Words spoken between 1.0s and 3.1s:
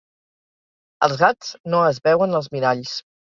Els gats no es veuen als miralls.